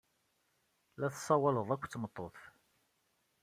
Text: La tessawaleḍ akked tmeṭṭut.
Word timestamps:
La 0.99 1.07
tessawaleḍ 1.13 1.69
akked 1.71 1.89
tmeṭṭut. 1.91 2.39